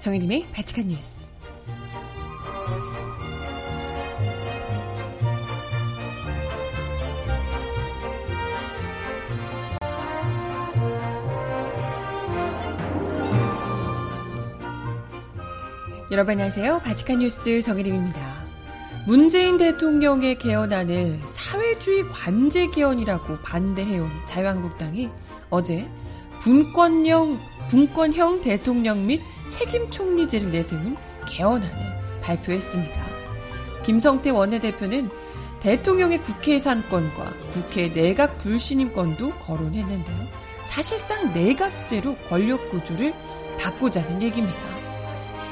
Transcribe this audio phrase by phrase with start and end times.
[0.00, 1.28] 정혜림의 바칙한 뉴스.
[16.10, 16.80] 여러분 안녕하세요.
[16.80, 18.44] 바칙한 뉴스 정혜림입니다.
[19.06, 25.10] 문재인 대통령의 개헌안을 사회주의 관제 개헌이라고 반대해온 자유한국당이
[25.50, 25.86] 어제
[26.40, 27.38] 분권형,
[27.68, 30.96] 분권형 대통령 및 책임 총리제를 내세운
[31.28, 33.06] 개헌안을 발표했습니다.
[33.84, 35.10] 김성태 원내대표는
[35.60, 40.26] 대통령의 국회 예산권과 국회 내각 불신임권도 거론했는데요.
[40.64, 43.12] 사실상 내각제로 권력 구조를
[43.58, 44.58] 바꾸자는 얘기입니다.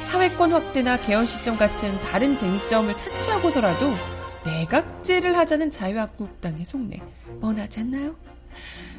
[0.05, 3.92] 사회권 확대나 개헌 시점 같은 다른 쟁점을 차치하고서라도
[4.47, 7.03] 내각제를 하자는 자유한국당의 속내
[7.41, 8.15] 뻔하지 않나요?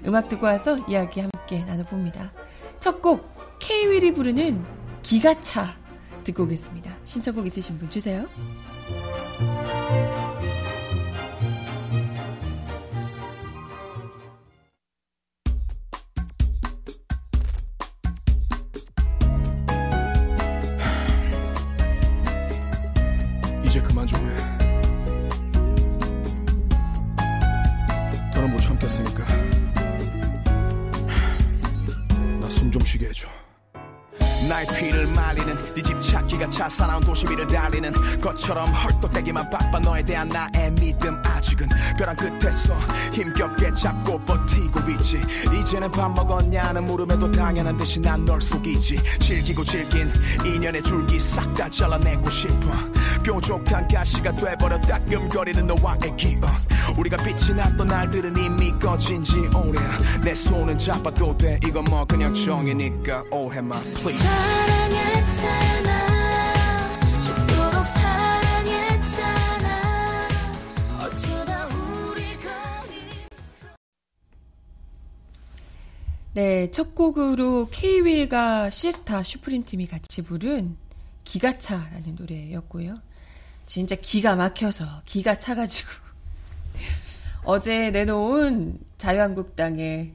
[0.06, 2.32] 음악 듣고 와서 이야기 함께 나눠봅니다.
[2.80, 5.76] 첫곡 K-윌이 부르는 기가차
[6.24, 6.96] 듣고 오겠습니다.
[7.06, 8.28] 신청곡 있으신 분 주세요.
[43.80, 45.22] 잡고 버티고 있지.
[45.58, 48.98] 이제는 밥 먹었냐는 물음에도 당연한 듯이 난 널 속이지.
[49.20, 50.12] 즐기고 즐긴
[50.46, 52.70] 인연의 줄기 싹 다 잘라내고 싶어.
[53.24, 56.42] 뾰족한 가시가 돼버려 따끔거리는 너와의 기억.
[56.98, 59.80] 우리가 빛이 났던 날들은 이미 꺼진 지 오래.
[60.24, 61.60] 내 손은 잡아도 돼.
[61.66, 63.24] 이건 뭐 그냥 정이니까.
[63.32, 63.82] 오해만.
[63.96, 64.20] Please.
[64.28, 65.89] 사랑했잖아
[76.40, 80.78] 네, 첫 곡으로 K-윌과 시스타 슈프림 팀이 같이 부른
[81.26, 83.02] 기가차라는 노래였고요.
[83.66, 85.90] 진짜 기가 막혀서 기가 차가지고
[87.44, 90.14] 어제 내놓은 자유한국당의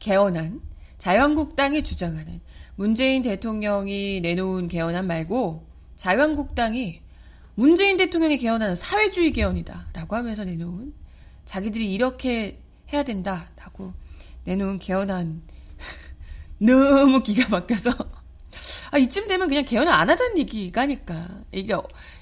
[0.00, 0.60] 개헌안,
[0.98, 2.42] 자유한국당이 주장하는
[2.76, 7.00] 문재인 대통령이 내놓은 개헌안 말고 자유한국당이
[7.54, 10.92] 문재인 대통령의 개헌안은 사회주의 개헌이다라고 하면서 내놓은
[11.46, 12.60] 자기들이 이렇게
[12.92, 13.94] 해야 된다라고
[14.44, 15.53] 내놓은 개헌안
[16.58, 18.14] 너무 기가 막혀서
[18.90, 21.28] 아, 이쯤 되면 그냥 개헌을 안 하자는 얘기가니까.
[21.52, 21.74] 이게,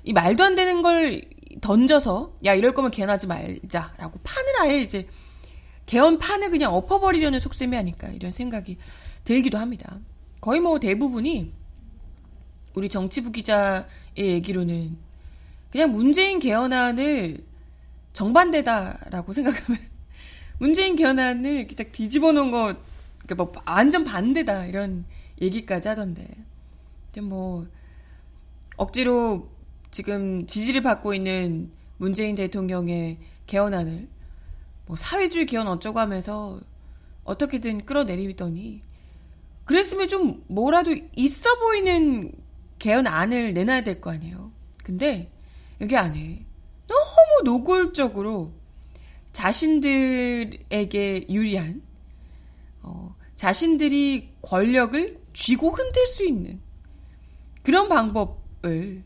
[0.04, 1.22] 이 말도 안 되는 걸
[1.60, 5.06] 던져서, 야, 이럴 거면 개헌하지 말자라고 판을 아예 이제,
[5.84, 8.78] 개헌 판을 그냥 엎어버리려는 속셈이 아닐까, 이런 생각이
[9.24, 9.98] 들기도 합니다.
[10.40, 11.52] 거의 뭐 대부분이,
[12.74, 13.84] 우리 정치부 기자의
[14.16, 14.96] 얘기로는,
[15.70, 17.44] 그냥 문재인 개헌안을
[18.14, 19.78] 정반대다라고 생각하면,
[20.58, 22.74] 문재인 개헌안을 이렇게 딱 뒤집어 놓은 거,
[23.24, 25.04] 그러니까 뭐 완전 반대다 이런
[25.40, 26.28] 얘기까지 하던데.
[27.22, 27.66] 뭐
[28.76, 29.50] 억지로
[29.90, 34.08] 지금 지지를 받고 있는 문재인 대통령의 개헌안을
[34.86, 36.58] 뭐 사회주의 개헌 어쩌고 하면서
[37.24, 38.82] 어떻게든 끌어내리더니
[39.64, 42.32] 그랬으면 좀 뭐라도 있어 보이는
[42.78, 44.50] 개헌안을 내놔야 될 거 아니에요.
[44.82, 45.30] 근데
[45.80, 46.44] 여기 안에
[46.88, 48.52] 너무 노골적으로
[49.32, 51.82] 자신들에게 유리한
[52.82, 56.60] 어, 자신들이 권력을 쥐고 흔들 수 있는
[57.62, 59.02] 그런 방법을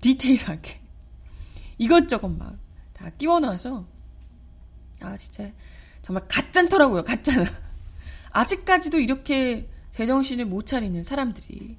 [0.00, 0.80] 디테일하게
[1.78, 2.70] 이것저것 막
[3.00, 3.86] 다 끼워 넣어서
[5.00, 5.50] 아 진짜
[6.02, 7.50] 정말 가짠더라고요 가짜나
[8.30, 11.78] 아직까지도 이렇게 제정신을 못 차리는 사람들이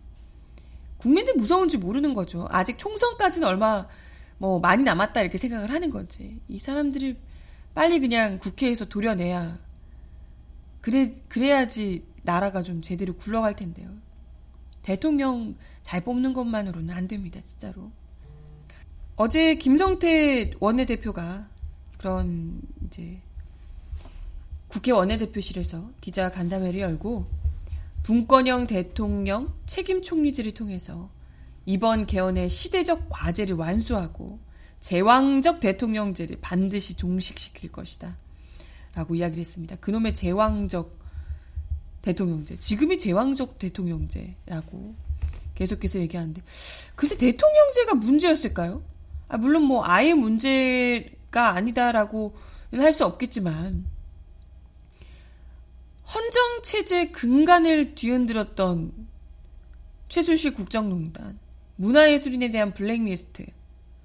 [0.97, 2.47] 국민들 무서운지 모르는 거죠.
[2.51, 3.87] 아직 총선까지는 얼마
[4.37, 6.39] 뭐 많이 남았다 이렇게 생각을 하는 거지.
[6.47, 7.17] 이 사람들을
[7.73, 9.57] 빨리 그냥 국회에서 도려내야
[10.81, 13.89] 그래, 그래야지 나라가 좀 제대로 굴러갈 텐데요.
[14.81, 17.91] 대통령 잘 뽑는 것만으로는 안 됩니다, 진짜로.
[19.15, 21.47] 어제 김성태 원내대표가
[21.97, 23.19] 그런 이제
[24.67, 27.27] 국회 원내대표실에서 기자 간담회를 열고
[28.03, 31.09] 분권형 대통령 책임 총리제를 통해서
[31.65, 34.39] 이번 개헌의 시대적 과제를 완수하고
[34.79, 38.17] 제왕적 대통령제를 반드시 종식시킬 것이다.
[38.93, 39.75] 라고 이야기를 했습니다.
[39.77, 40.99] 그놈의 제왕적
[42.01, 42.57] 대통령제.
[42.57, 44.95] 지금이 제왕적 대통령제라고
[45.55, 46.41] 계속해서 얘기하는데.
[46.95, 48.83] 글쎄, 대통령제가 문제였을까요?
[49.27, 52.35] 아, 물론 뭐, 아예 문제가 아니다라고
[52.71, 53.85] 할수 없겠지만,
[56.13, 58.91] 헌정체제 근간을 뒤흔들었던
[60.09, 61.39] 최순실 국정농단,
[61.77, 63.45] 문화예술인에 대한 블랙리스트,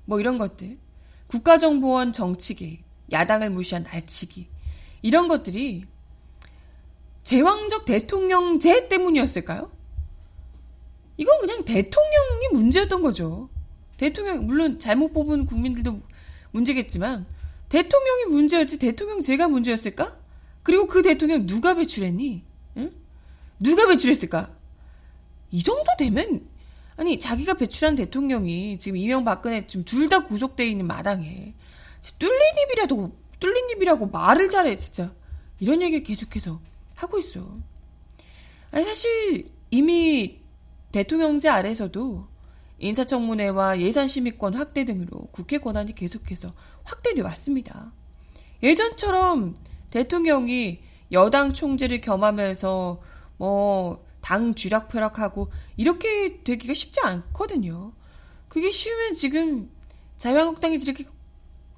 [0.05, 0.79] 뭐 이런 것들,
[1.27, 4.47] 국가정보원 정치계, 야당을 무시한 날치기,
[5.02, 5.84] 이런 것들이
[7.22, 9.70] 제왕적 대통령제 때문이었을까요?
[11.16, 13.48] 이건 그냥 대통령이 문제였던 거죠.
[13.96, 16.00] 대통령, 물론 잘못 뽑은 국민들도
[16.52, 17.26] 문제겠지만,
[17.69, 20.16] 대통령이 문제였지 대통령제가 문제였을까?
[20.62, 22.43] 그리고 그 대통령 누가 배출했니?
[22.76, 22.93] 응?
[23.58, 24.50] 누가 배출했을까?
[25.50, 26.46] 이 정도 되면
[26.96, 31.54] 아니 자기가 배출한 대통령이 지금 이명박근혜 지금 둘 다 구속돼 있는 마당에
[32.19, 35.15] 뚫린 입이라도 뚫린 입이라고 말을 잘해 진짜
[35.61, 36.61] 이런 얘기를 계속해서
[36.94, 37.59] 하고 있어.
[38.71, 40.41] 아니 사실 이미
[40.93, 42.27] 대통령제 아래서도
[42.79, 46.53] 인사청문회와 예산심의권 확대 등으로 국회 권한이 계속해서
[46.85, 47.93] 확대돼 왔습니다.
[48.62, 49.55] 예전처럼
[49.91, 50.81] 대통령이
[51.12, 53.00] 여당 총재를 겸하면서
[53.39, 57.93] 뭐 당 쥐락펴락하고 이렇게 되기가 쉽지 않거든요.
[58.49, 59.71] 그게 쉬우면 지금
[60.17, 61.05] 자유한국당이 이렇게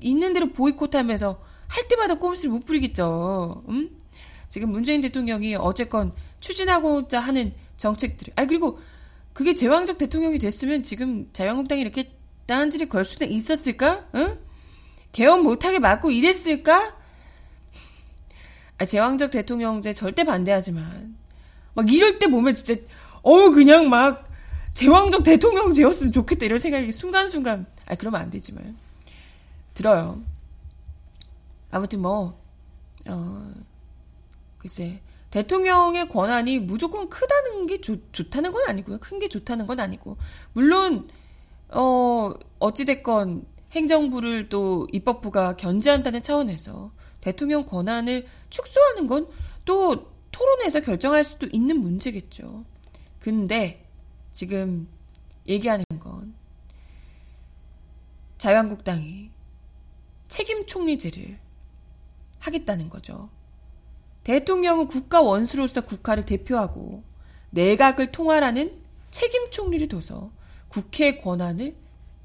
[0.01, 3.63] 있는 대로 보이콧하면서 할 때마다 꼼수를 못 부리겠죠.
[3.69, 3.91] 음?
[4.49, 8.33] 지금 문재인 대통령이 어쨌건 추진하고자 하는 정책들.
[8.37, 8.81] 아 그리고
[9.33, 12.13] 그게 제왕적 대통령이 됐으면 지금 자유한국당이 이렇게
[12.47, 14.07] 딴지를 걸 수는 있었을까?
[14.15, 14.39] 응?
[15.13, 16.97] 개헌 못하게 막고 이랬을까?
[18.79, 21.17] 아, 제왕적 대통령제 절대 반대하지만
[21.75, 22.81] 막 이럴 때 보면 진짜
[23.23, 24.29] 어 그냥 막
[24.75, 28.77] 제왕적 대통령제였으면 좋겠다 이런 생각이 순간순간 아 그러면 안 되지만
[29.75, 30.21] 들어요.
[31.71, 32.41] 아무튼 뭐
[33.09, 33.53] 어,
[34.59, 35.01] 글쎄
[35.31, 38.99] 대통령의 권한이 무조건 크다는 게 좋, 좋다는 건 아니고요.
[38.99, 40.17] 큰 게 좋다는 건 아니고
[40.53, 41.09] 물론
[41.71, 49.29] 어 어찌 됐건 행정부를 또 입법부가 견제한다는 차원에서 대통령 권한을 축소하는 건
[49.69, 52.65] 또 토론에서 결정할 수도 있는 문제겠죠.
[53.21, 53.85] 근데
[54.33, 54.89] 지금
[55.47, 56.33] 얘기하는 건
[58.39, 59.31] 자유한국당이
[60.29, 61.39] 책임 총리제를
[62.39, 63.29] 하겠다는 거죠.
[64.25, 67.03] 대통령은 국가 원수로서 국가를 대표하고
[67.51, 68.79] 내각을 통할하는
[69.11, 70.31] 책임 총리를 둬서
[70.69, 71.75] 국회 권한을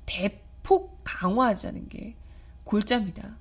[0.05, 2.15] 대폭 강화하자는 게
[2.65, 3.37] 골자입니다.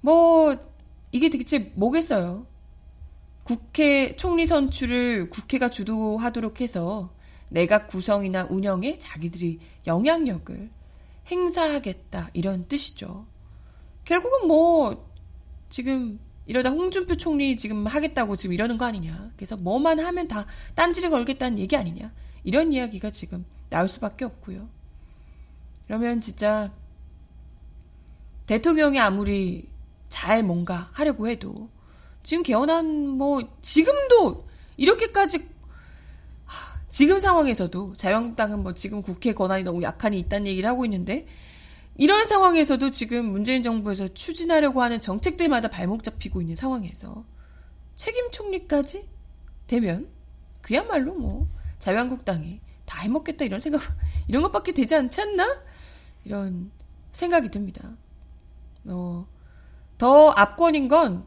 [0.00, 0.56] 뭐
[1.12, 2.46] 이게 대체 뭐겠어요?
[3.42, 7.12] 국회 총리 선출을 국회가 주도하도록 해서
[7.48, 10.70] 내각 구성이나 운영에 자기들이 영향력을
[11.26, 13.26] 행사하겠다 이런 뜻이죠.
[14.10, 15.08] 결국은 뭐
[15.68, 19.30] 지금 이러다 홍준표 총리 지금 하겠다고 지금 이러는 거 아니냐.
[19.36, 22.10] 그래서 뭐만 하면 다 딴지를 걸겠다는 얘기 아니냐.
[22.42, 24.68] 이런 이야기가 지금 나올 수밖에 없고요.
[25.86, 26.72] 그러면 진짜
[28.48, 29.68] 대통령이 아무리
[30.08, 31.68] 잘 뭔가 하려고 해도
[32.24, 34.44] 지금 개헌안 뭐 지금도
[34.76, 35.48] 이렇게까지
[36.90, 41.28] 지금 상황에서도 자유한국당은 뭐 지금 국회 권한이 너무 약한이 있다는 얘기를 하고 있는데
[42.00, 47.26] 이런 상황에서도 지금 문재인 정부에서 추진하려고 하는 정책들마다 발목 잡히고 있는 상황에서
[47.94, 49.06] 책임 총리까지
[49.66, 50.08] 되면
[50.62, 51.46] 그야말로 뭐
[51.78, 53.82] 자유한국당이 다 해먹겠다 이런 생각
[54.28, 55.62] 이런 것밖에 되지 않지 않나
[56.24, 56.70] 이런
[57.12, 57.90] 생각이 듭니다.
[58.86, 59.26] 어,
[59.98, 61.26] 더 압권인 건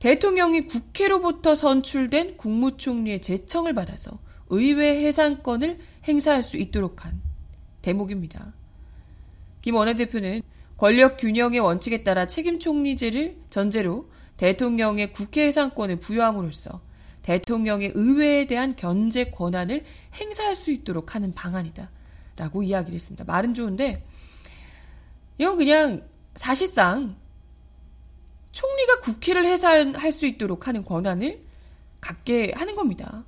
[0.00, 5.78] 대통령이 국회로부터 선출된 국무총리의 제청을 받아서 의회 해산권을
[6.08, 7.22] 행사할 수 있도록 한
[7.82, 8.57] 대목입니다.
[9.60, 10.42] 김 원내대표는
[10.76, 16.80] 권력 균형의 원칙에 따라 책임 총리제를 전제로 대통령의 국회 해상권을 부여함으로써
[17.22, 19.84] 대통령의 의회에 대한 견제 권한을
[20.14, 21.90] 행사할 수 있도록 하는 방안이다.
[22.36, 23.24] 라고 이야기를 했습니다.
[23.24, 24.06] 말은 좋은데,
[25.36, 27.16] 이건 그냥 사실상
[28.52, 31.44] 총리가 국회를 해산할 수 있도록 하는 권한을
[32.00, 33.24] 갖게 하는 겁니다.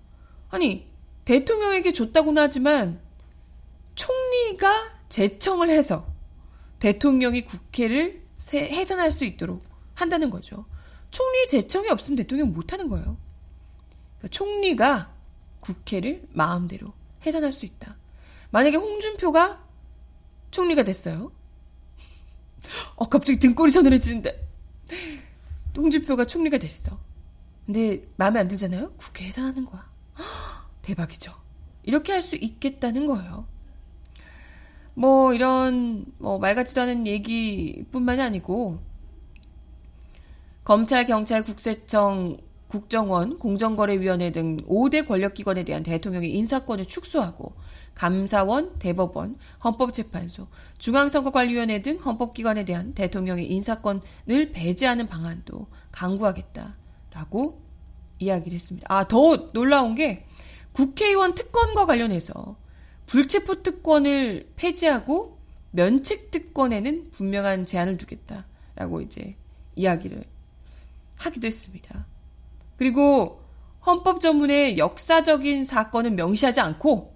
[0.49, 0.87] 아니,
[1.25, 3.01] 대통령에게 줬다고는 하지만
[3.97, 6.10] 총리가 제청을 해서
[6.81, 8.23] 대통령이 국회를
[8.53, 10.65] 해산할 수 있도록 한다는 거죠.
[11.11, 13.17] 총리 제청이 없으면 대통령 못 하는 거예요.
[14.19, 15.15] 그러니까 총리가
[15.61, 16.93] 국회를 마음대로
[17.25, 17.97] 해산할 수 있다.
[18.51, 19.65] 만약에 홍준표가
[20.51, 21.33] 총리가 됐어요.
[22.97, 24.49] 어, 갑자기 등골이 서늘해지는데.
[25.77, 26.99] 홍준표가 총리가 됐어.
[27.67, 28.95] 근데 마음에 안 들잖아요?
[28.97, 29.89] 국회 해산하는 거야.
[30.83, 31.33] 대박이죠.
[31.85, 33.47] 이렇게 할 수 있겠다는 거예요.
[35.01, 38.81] 뭐 이런 뭐 말 같지도 않은 얘기뿐만이 아니고
[40.63, 42.37] 검찰, 경찰, 국세청,
[42.69, 47.55] 국정원, 공정거래위원회 등 5대 권력기관에 대한 대통령의 인사권을 축소하고
[47.95, 57.63] 감사원, 대법원, 헌법재판소, 중앙선거관리위원회 등 헌법기관에 대한 대통령의 인사권을 배제하는 방안도 강구하겠다라고
[58.19, 58.87] 이야기를 했습니다.
[58.91, 60.27] 아, 더 놀라운 게
[60.73, 62.60] 국회의원 특권과 관련해서
[63.11, 65.37] 불체포 특권을 폐지하고
[65.73, 69.35] 면책 특권에는 분명한 제한을 두겠다라고 이제
[69.75, 70.23] 이야기를
[71.17, 72.07] 하기도 했습니다.
[72.77, 73.43] 그리고
[73.85, 77.13] 헌법 전문의 역사적인 사건은 명시하지 않고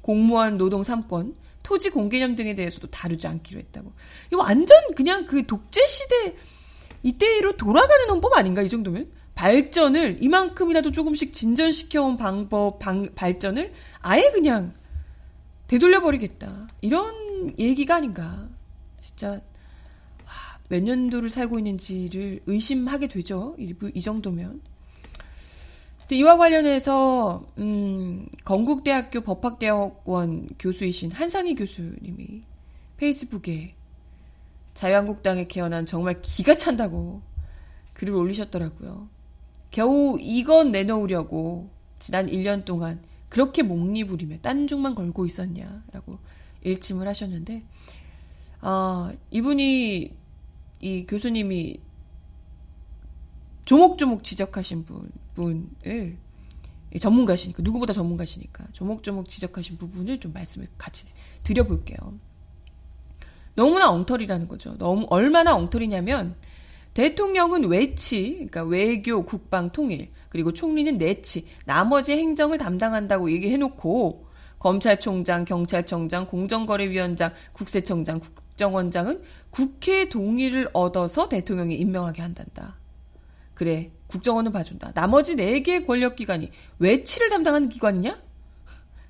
[0.00, 1.34] 공무원 노동 3권,
[1.64, 3.92] 토지 공개념 등에 대해서도 다루지 않기로 했다고.
[4.28, 6.36] 이거 완전 그냥 그 독재 시대
[7.02, 9.10] 이때로 돌아가는 헌법 아닌가 이 정도면?
[9.34, 13.72] 발전을 이만큼이라도 조금씩 진전시켜온 방법 방, 발전을
[14.02, 14.72] 아예 그냥
[15.72, 16.68] 되돌려버리겠다.
[16.82, 18.46] 이런 얘기가 아닌가.
[18.98, 19.40] 진짜
[20.68, 23.56] 몇 년도를 살고 있는지를 의심하게 되죠.
[23.58, 24.60] 이, 이 정도면.
[26.10, 32.42] 이와 관련해서 음, 건국대학교 법학대학원 교수이신 한상희 교수님이
[32.98, 33.74] 페이스북에
[34.74, 37.22] 자유한국당에 개헌한 정말 기가 찬다고
[37.94, 39.08] 글을 올리셨더라고요.
[39.70, 43.00] 겨우 이건 내놓으려고 지난 1년 동안
[43.32, 46.18] 그렇게 목리부리며 딴중만 걸고 있었냐라고
[46.60, 47.62] 일침을 하셨는데
[48.60, 50.14] 아, 이분이
[50.80, 51.80] 이 교수님이
[53.64, 56.18] 조목조목 지적하신 분, 분을
[57.00, 61.06] 전문가시니까 누구보다 전문가시니까 조목조목 지적하신 부분을 좀 말씀을 같이
[61.42, 61.96] 드려볼게요.
[63.54, 64.76] 너무나 엉터리라는 거죠.
[64.76, 66.36] 너무 얼마나 엉터리냐면
[66.94, 74.26] 대통령은 외치, 그러니까 외교, 국방, 통일, 그리고 총리는 내치, 나머지 행정을 담당한다고 얘기해놓고
[74.58, 82.76] 검찰총장, 경찰청장, 공정거래위원장, 국세청장, 국정원장은 국회 동의를 얻어서 대통령이 임명하게 한단다.
[83.54, 84.92] 그래, 국정원은 봐준다.
[84.92, 88.20] 나머지 4개의 권력기관이 외치를 담당하는 기관이냐?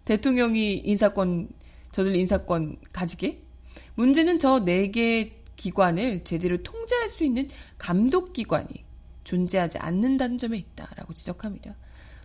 [0.05, 1.49] 대통령이 인사권,
[1.93, 3.43] 저들 인사권 가지게?
[3.95, 8.85] 문제는 저 4개 기관을 제대로 통제할 수 있는 감독 기관이
[9.23, 11.77] 존재하지 않는다는 점에 있다라고 지적합니다.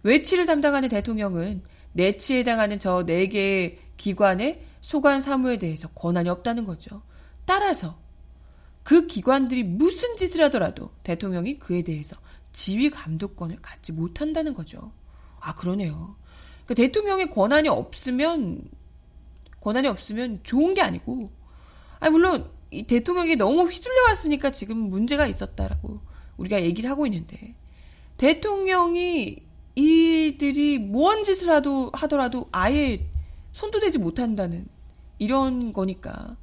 [0.01, 1.62] 외치를 담당하는 대통령은
[1.94, 7.03] 내치에 해당하는 저 4개의 기관의 소관 사무에 대해서 권한이 없다는 거죠.
[7.46, 8.00] 따라서
[8.82, 12.15] 그 기관들이 무슨 짓을 하더라도 대통령이 그에 대해서
[12.53, 14.91] 지휘 감독권을 갖지 못한다는 거죠.
[15.39, 16.15] 아, 그러네요.
[16.65, 18.63] 그 대통령의 권한이 없으면,
[19.62, 21.32] 권한이 없으면 좋은 게 아니고,
[22.00, 26.00] 아, 물론, 이 대통령이 너무 휘둘려 왔으니까 지금 문제가 있었다라고
[26.38, 27.56] 우리가 얘기를 하고 있는데,
[28.18, 29.38] 대통령이
[29.76, 33.06] 이들이 무언 짓을 하도, 하더라도 아예
[33.54, 34.68] 손도 대지 못한다는
[35.20, 36.36] 이런 거니까,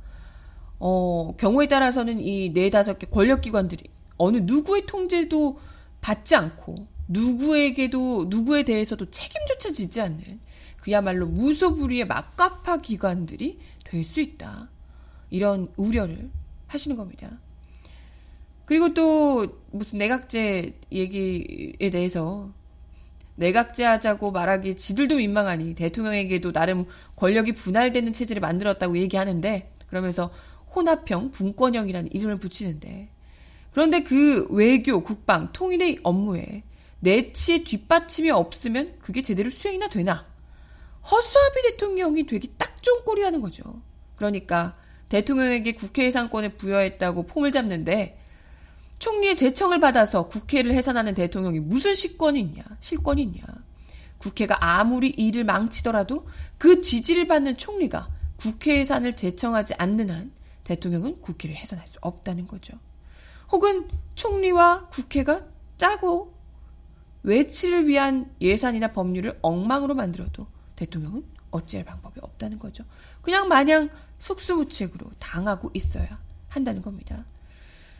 [0.78, 3.84] 어, 경우에 따라서는 이 네 다섯 개 권력기관들이
[4.18, 5.58] 어느 누구의 통제도
[6.00, 10.40] 받지 않고 누구에게도 누구에 대해서도 책임조차 지지 않는
[10.80, 14.68] 그야말로 무소불위의 막가파 기관들이 될 수 있다.
[15.34, 16.30] 이런 우려를
[16.68, 17.28] 하시는 겁니다.
[18.66, 22.50] 그리고 또 무슨 내각제 얘기에 대해서
[23.34, 26.86] 내각제 하자고 말하기 지들도 민망하니 대통령에게도 나름
[27.16, 30.30] 권력이 분할되는 체제를 만들었다고 얘기하는데 그러면서
[30.74, 33.08] 혼합형 분권형이라는 이름을 붙이는데
[33.72, 36.62] 그런데 그 외교, 국방, 통일의 업무에
[37.00, 40.26] 내치의 뒷받침이 없으면 그게 제대로 수행이나 되나?
[41.10, 43.82] 허수아비 대통령이 되기 딱 좋은 꼴이 하는 거죠.
[44.14, 44.76] 그러니까
[45.14, 48.18] 대통령에게 국회 해산권을 부여했다고 폼을 잡는데
[48.98, 52.64] 총리의 제청을 받아서 국회를 해산하는 대통령이 무슨 실권이 있냐?
[52.80, 53.42] 실권이 있냐?
[54.18, 56.26] 국회가 아무리 일을 망치더라도
[56.58, 60.32] 그 지지를 받는 총리가 국회 해산을 제청하지 않는 한
[60.64, 62.76] 대통령은 국회를 해산할 수 없다는 거죠.
[63.52, 65.42] 혹은 총리와 국회가
[65.76, 66.34] 짜고
[67.22, 72.84] 외치를 위한 예산이나 법률을 엉망으로 만들어도 대통령은 어찌할 방법이 없다는 거죠.
[73.22, 77.24] 그냥 마냥 속수무책으로 당하고 있어야 한다는 겁니다.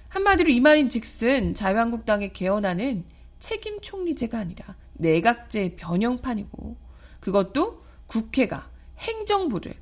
[0.09, 3.05] 한마디로 이 말인 즉슨 자유한국당의 개헌안은
[3.41, 6.77] 책임 총리제가 아니라 내각제 변형판이고
[7.21, 9.75] 그것도 국회가 행정부를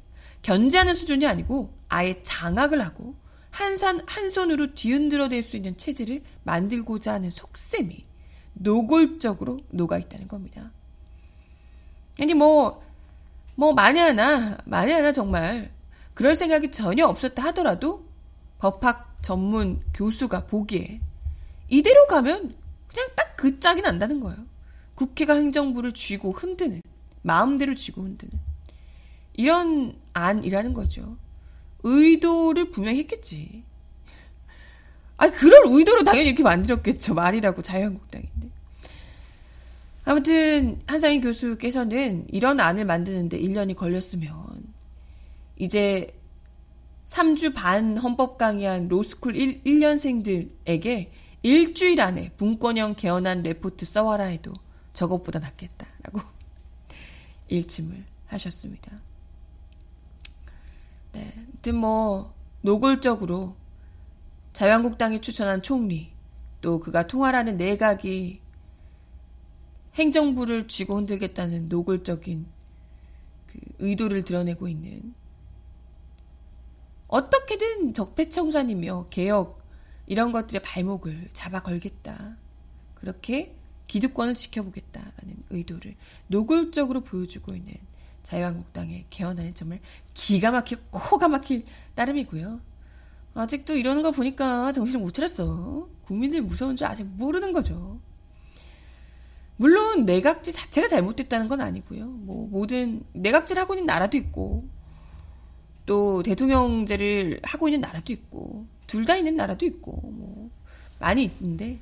[0.43, 3.15] 견제하는 수준이 아니고 아예 장악을 하고
[3.51, 8.07] 한산 한 손으로 뒤흔들어 댈 수 있는 체제를 만들고자 하는 속셈이
[8.55, 10.73] 노골적으로 녹아 있다는 겁니다.
[12.19, 12.83] 아니 뭐,
[13.55, 15.71] 뭐 만에 하나, 만에 하나 정말
[16.15, 18.05] 그럴 생각이 전혀 없었다 하더라도
[18.59, 21.01] 법학 전문 교수가 보기에
[21.69, 22.55] 이대로 가면
[22.89, 24.39] 그냥 딱 그 짝이 난다는 거예요.
[24.95, 26.81] 국회가 행정부를 쥐고 흔드는,
[27.23, 28.33] 마음대로 쥐고 흔드는.
[29.33, 31.17] 이런 안이라는 거죠.
[31.83, 33.65] 의도를 분명히 했겠지.
[35.17, 37.15] 아, 그럴 의도로 당연히 이렇게 만들었겠죠.
[37.15, 38.49] 말이라고 자유한국당인데.
[40.05, 44.31] 아무튼 한상희 교수께서는 이런 안을 만드는데 1년이 걸렸으면
[45.57, 46.19] 이제
[47.09, 51.11] 3주 반 헌법 강의한 로스쿨 1, 1년생들에게
[51.43, 54.53] 일주일 안에 분권형 개헌안 레포트 써와라 해도
[54.93, 56.21] 저것보다 낫겠다라고
[57.49, 58.93] 일침을 하셨습니다.
[61.13, 63.57] 네, 아무튼 뭐 노골적으로
[64.53, 66.13] 자유한국당이 추천한 총리
[66.61, 68.41] 또 그가 통할하는 내각이
[69.95, 72.47] 행정부를 쥐고 흔들겠다는 노골적인
[73.47, 75.15] 그 의도를 드러내고 있는
[77.13, 79.61] 어떻게든 적폐청산이며 개혁
[80.07, 82.39] 이런 것들의 발목을 잡아 걸겠다.
[82.95, 83.55] 그렇게
[83.87, 85.95] 기득권을 지켜보겠다라는 의도를
[86.29, 87.75] 노골적으로 보여주고 있는
[88.23, 89.81] 자유한국당의 개헌안이 정말
[90.15, 91.67] 기가 막히고 코가 막힐
[91.97, 92.63] 따름이고요.
[93.35, 95.87] 아직도 이러는 거 보니까 정신을 못 차렸어.
[96.07, 98.01] 국민들 무서운 줄 아직 모르는 거죠.
[99.59, 102.07] 물론 내각제 자체가 잘못됐다는 건 아니고요.
[102.07, 104.67] 뭐 모든 내각제를 하고 있는 나라도 있고
[105.87, 110.51] 또 대통령제를 하고 있는 나라도 있고 둘 다 있는 나라도 있고 뭐
[110.99, 111.81] 많이 있는데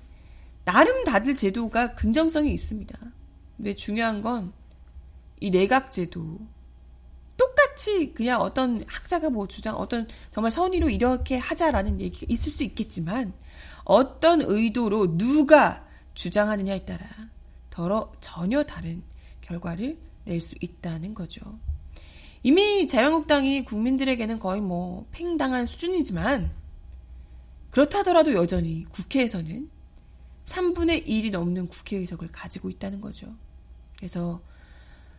[0.64, 2.98] 나름 다들 제도가 긍정성이 있습니다.
[3.56, 4.60] 근데 중요한 건
[5.40, 6.38] 이 내각 제도
[7.36, 13.32] 똑같이 그냥 어떤 학자가 뭐 주장 어떤 정말 선의로 이렇게 하자라는 얘기가 있을 수 있겠지만
[13.84, 17.06] 어떤 의도로 누가 주장하느냐에 따라
[17.70, 19.02] 더러 전혀 다른
[19.40, 21.40] 결과를 낼 수 있다는 거죠.
[22.42, 26.50] 이미 자유한국당이 국민들에게는 거의 뭐 팽당한 수준이지만
[27.70, 29.70] 그렇다더라도 여전히 국회에서는
[30.46, 33.28] 3분의 1이 넘는 국회의석을 가지고 있다는 거죠.
[33.96, 34.40] 그래서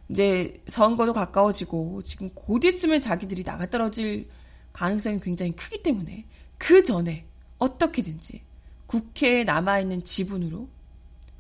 [0.10, 4.28] 이제 선거도 가까워지고 지금 곧 있으면 자기들이 나가 떨어질
[4.74, 6.26] 가능성이 굉장히 크기 때문에
[6.58, 7.26] 그 전에
[7.60, 8.42] 어떻게든지
[8.88, 10.68] 국회에 남아있는 지분으로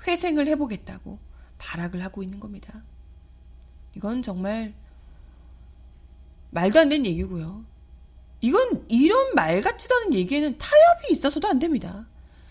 [0.07, 1.19] 회생을 해보겠다고
[1.57, 2.81] 발악을 하고 있는 겁니다.
[3.95, 4.73] 이건 정말
[6.51, 7.65] 말도 안 되는 얘기고요.
[8.41, 12.07] 이건 이런 말 같지도 않은 얘기에는 타협이 있어서도 안 됩니다.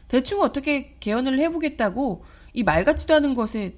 [0.09, 3.77] 대충 어떻게 개헌을 해보겠다고 이 말 같지도 않은 것에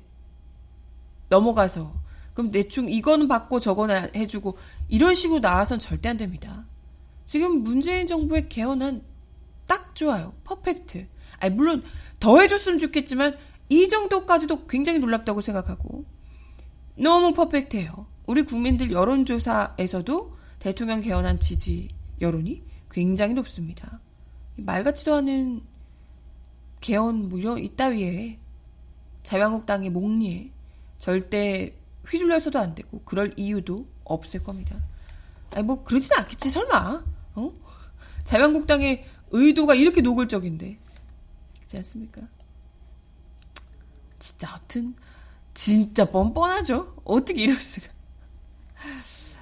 [1.28, 1.92] 넘어가서
[2.34, 4.56] 그럼 대충 이거는 받고 저거는 해주고
[4.88, 6.64] 이런 식으로 나와선 절대 안 됩니다.
[7.26, 9.02] 지금 문재인 정부의 개헌은
[9.66, 10.34] 딱 좋아요.
[10.44, 11.06] 퍼펙트.
[11.38, 11.82] 아니 물론
[12.20, 13.36] 더 해줬으면 좋겠지만
[13.68, 16.04] 이 정도까지도 굉장히 놀랍다고 생각하고
[16.96, 18.06] 너무 퍼펙트해요.
[18.26, 21.88] 우리 국민들 여론조사에서도 대통령 개헌안 지지
[22.20, 24.00] 여론이 굉장히 높습니다.
[24.56, 25.62] 말 같지도 않은
[26.80, 28.38] 개헌 뭐 이런 이따위에
[29.22, 30.50] 자유한국당의 목리에
[30.98, 31.74] 절대
[32.06, 34.76] 휘둘려서도 안 되고 그럴 이유도 없을 겁니다.
[35.50, 37.02] 아니 뭐 그러진 않겠지 설마
[37.34, 37.52] 어?
[38.24, 40.78] 자유한국당의 의도가 이렇게 노골적인데
[41.56, 42.22] 그렇지 않습니까?
[44.18, 44.94] 진짜 하여튼
[45.54, 46.96] 진짜 뻔뻔하죠.
[47.04, 47.91] 어떻게 이럴 수가?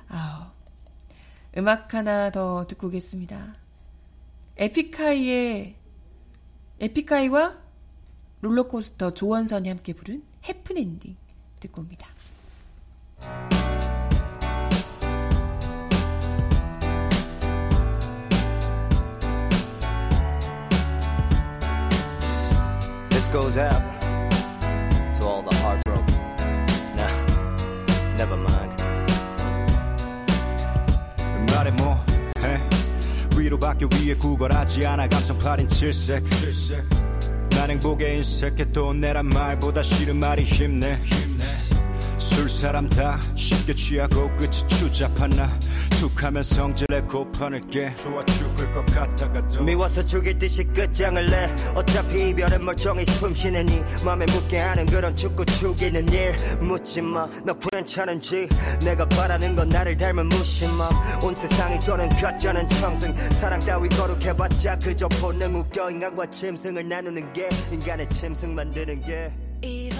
[0.08, 0.52] 아,
[1.56, 3.54] 음악 하나 더 듣고 오겠습니다.
[4.56, 5.76] 에픽하이의
[6.80, 7.58] 에픽하이와
[8.40, 11.16] 롤러코스터 조원선이 함께 부른 해픈엔딩
[11.60, 12.08] 듣고 옵니다.
[23.30, 23.70] Goes out
[25.20, 26.16] to all the heartbroken.
[26.96, 27.08] Nah,
[28.16, 28.49] never mind.
[33.50, 36.22] 위로밖에 위에 구걸하지 않아 감성팔인 칠색.
[37.50, 41.00] 난 행복에 인색해 또 내란 말보다 싫은 말이 힘내.
[42.30, 45.50] 술 사람 다 쉽게 취하고 끝이 추잡한 나
[46.00, 47.94] 툭하면 성질에 고판을 깨.
[47.94, 51.54] 좋아 죽을 것 같다가도 미워서 죽일 듯이 끝장을 내.
[51.74, 56.34] 어차피 이별은 멀쩡히 숨쉬는 이 맘에 묻게 하는 그런 죽고 죽이는 일.
[56.60, 58.48] 묻지마 너 괜찮은지.
[58.84, 60.88] 내가 바라는 건 나를 닮은 무심함
[61.22, 63.14] 온 세상이 떠는 가짜는 청승.
[63.32, 65.90] 사랑 따위 거룩해봤자 그저 본능 웃겨.
[65.90, 69.32] 인간과 짐승을 나누는 게 인간의 짐승 만드는 게.
[69.62, 69.90] 이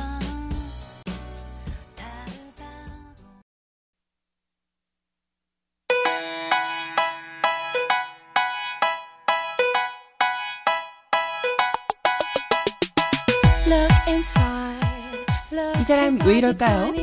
[15.91, 16.95] 사람 왜 이럴까요?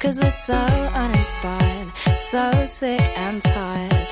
[0.00, 0.54] Cause we're so
[0.94, 4.08] uninspired, so sick and tired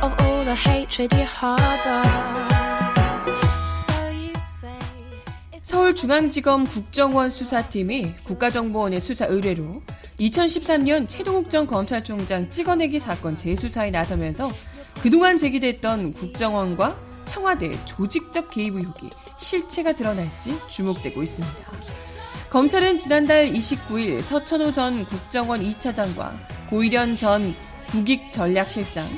[0.00, 2.02] of all the hatred you harbor.
[5.58, 9.82] 서울중앙지검 국정원 수사팀이 국가정보원의 수사 의뢰로
[10.18, 14.50] 2013년 최동욱 전 검찰총장 찍어내기 사건 재수사에 나서면서
[15.02, 21.72] 그동안 제기됐던 국정원과 청와대 조직적 개입 의혹이 실체가 드러날지 주목되고 있습니다.
[22.50, 26.36] 검찰은 지난달 29일 서천호 전 국정원 2차장과
[26.68, 27.54] 고일현 전
[27.88, 29.08] 국익전략실장,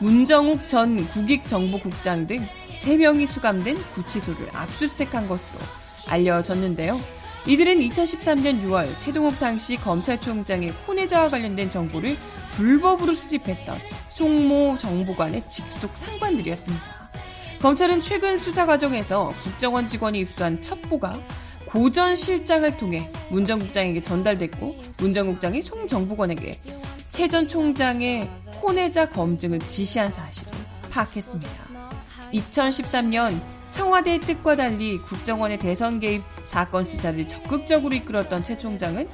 [0.00, 2.46] 문정욱 전 국익정보국장 등
[2.82, 5.58] 3명이 수감된 구치소를 압수수색한 것으로
[6.08, 7.00] 알려졌는데요.
[7.46, 12.16] 이들은 2013년 6월 최동욱 당시 검찰총장의 혼외자와 관련된 정보를
[12.50, 16.95] 불법으로 수집했던 송모 정보관의 직속 상관들이었습니다.
[17.66, 21.18] 검찰은 최근 수사 과정에서 국정원 직원이 입수한 첩보가
[21.64, 26.60] 고전 실장을 통해 문전 국장에게 전달됐고 문전 국장이 송 정보관에게
[27.08, 28.30] 최 전 총장의
[28.62, 30.52] 혼외자 검증을 지시한 사실을
[30.92, 31.50] 파악했습니다.
[32.32, 33.40] 2013년
[33.72, 39.08] 청와대의 뜻과 달리 국정원의 대선 개입 사건 수사를 적극적으로 이끌었던 최 총장은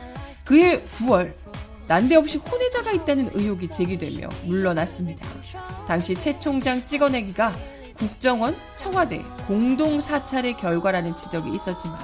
[0.45, 1.33] 그해 9월
[1.89, 5.27] 난데없이 혼외자가 있다는 의혹이 제기되며 물러났습니다.
[5.89, 7.55] 당시 최 총장 찍어내기가
[8.03, 12.01] 국정원, 청와대 공동 사찰의 결과라는 지적이 있었지만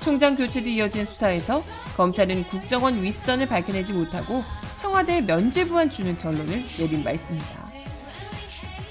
[0.00, 1.64] 총장 교체 뒤 이어진 수사에서
[1.96, 4.44] 검찰은 국정원 윗선을 밝혀내지 못하고
[4.76, 7.66] 청와대 면죄부만 주는 결론을 내린 바 있습니다.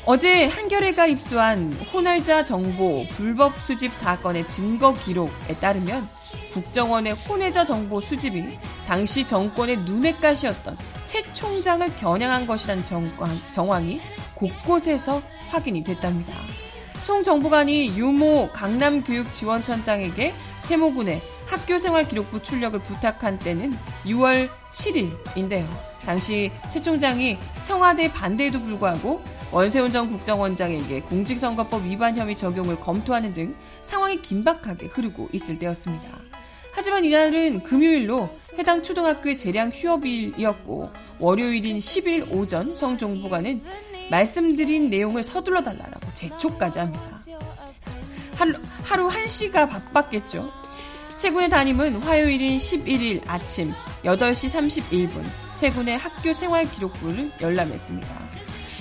[0.06, 6.10] 어제 한겨레가 입수한 호날자 정보 불법 수집 사건의 증거 기록에 따르면
[6.52, 12.84] 국정원의 혼외자 정보 수집이 당시 정권의 눈엣 가시였던 최 총장을 겨냥한 것이라는
[13.52, 14.02] 정황, 이
[14.36, 16.34] 곳곳에서 확인이 됐답니다.
[17.04, 20.34] 송 정보관이 유모 강남교육지원청장에게
[20.64, 25.68] 채모군의 학교생활 기록부 출력을 부탁한 때는 6월 7일인데요.
[26.06, 33.54] 당시 최 총장이 청와대 반대에도 불구하고 원세훈 전 국정원장에게 공직선거법 위반 혐의 적용을 검토하는 등
[33.82, 36.08] 상황이 긴박하게 흐르고 있을 때였습니다.
[36.74, 43.62] 하지만 이날은 금요일로 해당 초등학교의 재량 휴업일이었고 월요일인 10일 오전 성정부관은
[44.12, 47.02] 말씀드린 내용을 서둘러 달라고 재촉까지 합니다.
[48.36, 50.48] 하루, 하루 1시가 바빴겠죠.
[51.18, 55.24] 최군의 담임은 화요일인 11일 아침 8시 31분
[55.56, 58.08] 최군의 학교 생활 기록부를 열람했습니다.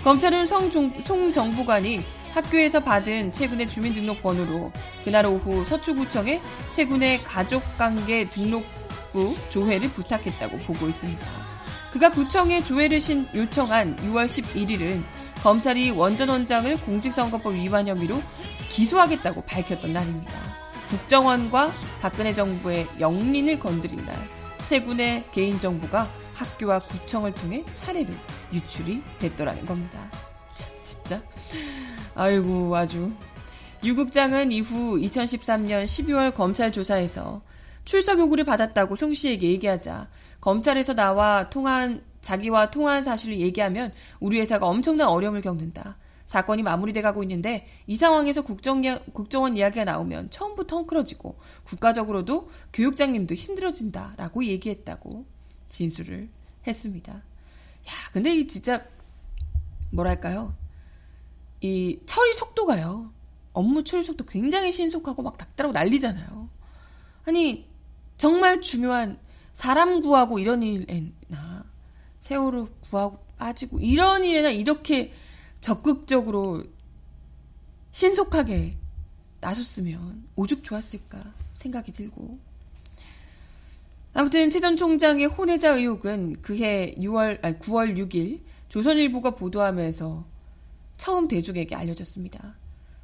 [0.03, 2.01] 검찰은 송 정부관이
[2.33, 4.63] 학교에서 받은 최근의 주민등록번호로
[5.05, 6.41] 그날 오후 서초구청에
[6.71, 11.27] 최근의 가족관계 등록부 조회를 부탁했다고 보고 있습니다.
[11.93, 15.03] 그가 구청에 조회를 신 요청한 6월 11일은
[15.43, 18.17] 검찰이 원전 원장을 공직선거법 위반 혐의로
[18.69, 20.33] 기소하겠다고 밝혔던 날입니다.
[20.89, 21.73] 국정원과
[22.03, 24.17] 박근혜 정부의 영린을 건드린 날,
[24.67, 28.09] 최군의 개인정보가 학교와 구청을 통해 차례로
[28.53, 30.11] 유출이 됐더라는 겁니다.
[30.55, 31.23] 참, 진짜.
[32.15, 33.11] 아이고, 아주.
[33.83, 37.41] 유국장은 이후 2013년 12월 검찰 조사에서
[37.87, 40.09] 출석 요구를 받았다고 송 씨에게 얘기하자
[40.43, 45.97] 검찰에서 나와 통한 자기와 통화한 사실을 얘기하면 우리 회사가 엄청난 어려움을 겪는다.
[46.27, 54.45] 사건이 마무리돼 가고 있는데 이 상황에서 국정, 국정원 이야기가 나오면 처음부터 헝클어지고 국가적으로도 교육장님도 힘들어진다라고
[54.45, 55.27] 얘기했다고
[55.71, 56.29] 진술을
[56.67, 57.15] 했습니다.
[57.15, 58.85] 야, 근데 이 진짜
[59.91, 60.55] 뭐랄까요?
[61.61, 63.13] 이 처리 속도가요.
[63.53, 66.49] 업무 처리 속도 굉장히 신속하고 막 닥달하고 난리잖아요.
[67.25, 67.67] 아니
[68.17, 69.19] 정말 중요한
[69.53, 71.50] 사람 구하고 이런 일에나
[72.21, 75.13] 세월을 구하고 빠지고 이런 일에나 이렇게
[75.61, 76.63] 적극적으로
[77.93, 78.77] 신속하게
[79.41, 82.39] 나섰으면 오죽 좋았을까 생각이 들고
[84.13, 90.25] 아무튼 최 전 총장의 혼외자 의혹은 그해 6월 아니 9월 6일 조선일보가 보도하면서
[90.97, 92.57] 처음 대중에게 알려졌습니다.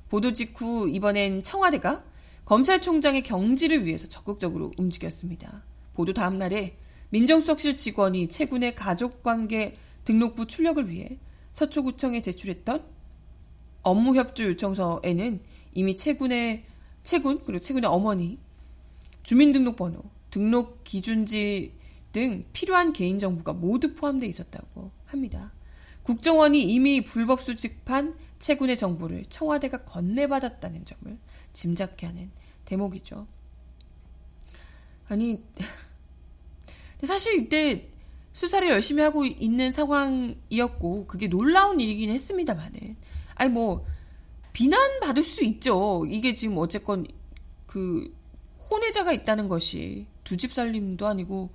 [0.09, 2.05] 보도 직후 이번엔 청와대가
[2.45, 5.63] 검찰총장의 경지를 위해서 적극적으로 움직였습니다.
[5.95, 6.77] 보도 다음 날에
[7.11, 11.19] 민정수석실 직원이 최군의 가족관계 등록부 출력을 위해
[11.53, 12.85] 서초구청에 제출했던
[13.83, 15.41] 업무협조 요청서에는
[15.75, 16.65] 이미 최군의
[17.03, 18.39] 최군 그리고 최군의 어머니
[19.23, 21.73] 주민등록번호 등록 기준지
[22.13, 25.53] 등 필요한 개인 정보가 모두 포함되어 있었다고 합니다.
[26.03, 31.19] 국정원이 이미 불법 수집한 최군의 정보를 청와대가 건네받았다는 점을
[31.53, 32.31] 짐작케 하는
[32.65, 33.27] 대목이죠.
[35.09, 35.43] 아니,
[37.05, 37.89] 사실 이때
[38.33, 42.97] 수사를 열심히 하고 있는 상황이었고, 그게 놀라운 일이긴 했습니다만은.
[43.35, 43.85] 아니, 뭐,
[44.53, 46.05] 비난 받을 수 있죠.
[46.09, 47.07] 이게 지금 어쨌건
[47.67, 48.11] 그
[48.71, 51.51] 혼외자가 있다는 것이 두 집 살림도 아니고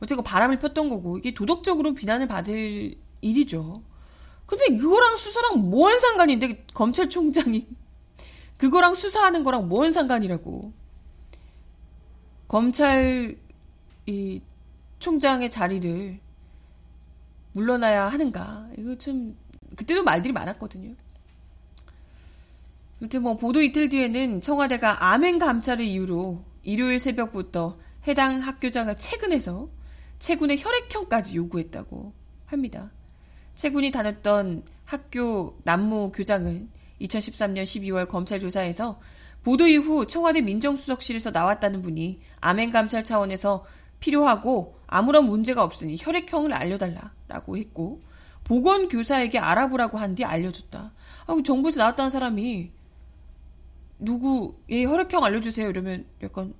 [0.00, 3.82] 어쨌건 바람을 폈던 거고 이게 도덕적으로 비난을 받을 일이죠.
[4.46, 7.66] 근데 그거랑 수사랑 뭔 상관인데 검찰총장이
[8.58, 10.72] 그거랑 수사하는 거랑 뭔 상관이라고.
[12.48, 13.36] 검찰
[14.06, 14.42] 이
[15.02, 16.20] 총장의 자리를
[17.54, 18.68] 물러나야 하는가.
[18.78, 19.36] 이거 좀
[19.76, 20.94] 그때도 말들이 많았거든요.
[23.00, 29.68] 아무튼 뭐 보도 이틀 뒤에는 청와대가 아멘 감찰을 이유로 일요일 새벽부터 해당 학교장을 체근해서
[30.20, 32.12] 체군의 혈액형까지 요구했다고
[32.46, 32.92] 합니다.
[33.56, 39.00] 체군이 다녔던 학교 남모 교장은 2013년 12월 검찰 조사에서
[39.42, 43.64] 보도 이후 청와대 민정수석실에서 나왔다는 분이 암행 감찰 차원에서
[44.02, 48.02] 필요하고 아무런 문제가 없으니 혈액형을 알려달라라고 했고
[48.44, 50.92] 보건교사에게 알아보라고 한 뒤 알려줬다.
[51.26, 52.70] 아, 정부에서 나왔다는 사람이
[54.00, 56.52] 누구의 혈액형 알려주세요 이러면 약간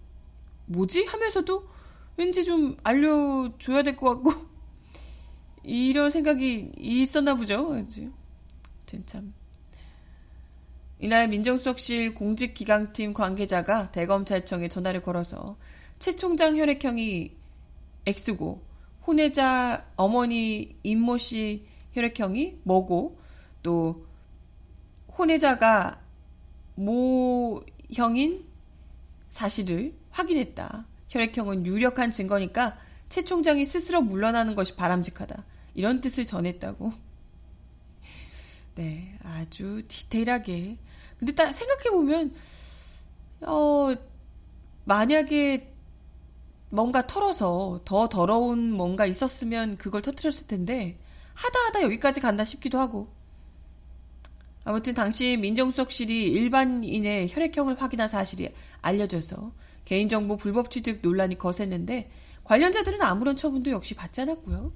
[0.66, 1.68] 뭐지 하면서도
[2.16, 4.33] 왠지 좀 알려줘야 될 것 같고
[5.64, 7.76] 이런 생각이 있었나 보죠.
[9.07, 9.35] 참.
[11.00, 15.57] 이날 민정수석실 공직기강팀 관계자가 대검찰청에 전화를 걸어서
[16.03, 17.31] 최 총장 혈액형이
[18.07, 18.61] X고
[19.07, 23.21] 혼외자 어머니 임모 씨 혈액형이 뭐고
[23.62, 24.05] 또
[25.17, 26.01] 혼외자가
[26.75, 27.62] 모
[27.93, 28.45] 형인
[29.31, 30.87] 사실을 확인했다.
[31.09, 32.77] 혈액형은 유력한 증거니까
[33.09, 35.45] 최 총장이 스스로 물러나는 것이 바람직하다.
[35.75, 36.93] 이런 뜻을 전했다고.
[38.75, 40.79] 네, 아주 디테일하게.
[41.21, 42.35] 근데 딱 생각해보면,
[43.43, 43.95] 어,
[44.85, 45.71] 만약에
[46.72, 50.98] 뭔가 털어서 더 더러운 뭔가 있었으면 그걸 터트렸을 텐데,
[51.35, 53.12] 하다 하다 여기까지 간다 싶기도 하고.
[54.64, 59.52] 아무튼 당시 민정수석실이 일반인의 혈액형을 확인한 사실이 알려져서
[59.85, 62.11] 개인정보 불법 취득 논란이 거셌는데
[62.44, 64.72] 관련자들은 아무런 처분도 역시 받지 않았고요.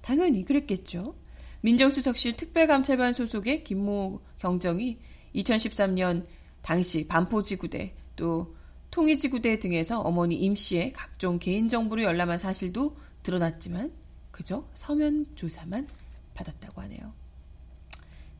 [0.00, 1.14] 당연히 그랬겠죠.
[1.60, 4.98] 민정수석실 특별감찰반 소속의 김모 경정이
[5.36, 6.26] 2013년
[6.62, 8.56] 당시 반포지구대 또
[8.90, 13.92] 통일지구대 등에서 어머니 임 씨의 각종 개인정보를 열람한 사실도 드러났지만
[14.30, 15.86] 그저 서면 조사만
[16.34, 17.12] 받았다고 하네요.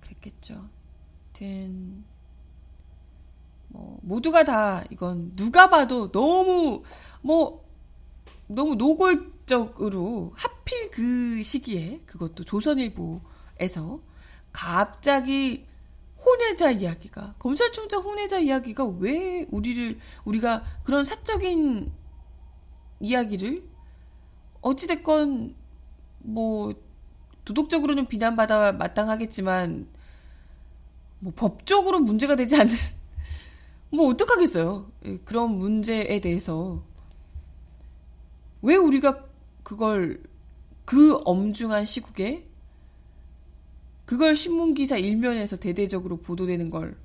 [0.01, 0.69] 그랬겠죠.
[1.33, 2.05] 된,
[3.69, 6.83] 뭐, 모두가 다 이건 누가 봐도 너무,
[7.23, 7.65] 뭐,
[8.47, 14.01] 너무 노골적으로 하필 그 시기에 그것도 조선일보에서
[14.53, 15.67] 갑자기
[16.41, 21.93] 혼외자 이야기가 검찰총장 혼외자 이야기가 왜 우리를 우리가 그런 사적인
[23.01, 23.63] 이야기를
[24.63, 25.55] 어찌됐건
[26.21, 26.75] 뭐
[27.45, 29.87] 도덕적으로는 비난받아 마땅하겠지만
[31.19, 32.73] 뭐 법적으로 문제가 되지 않는
[33.93, 34.91] 뭐 어떡하겠어요.
[35.05, 36.83] 예, 그런 문제에 대해서
[38.63, 39.27] 왜 우리가
[39.63, 40.23] 그걸
[40.87, 42.50] 그 엄중한 시국에
[44.11, 46.99] 그걸 신문기사 일면에서 대대적으로 보도되는 걸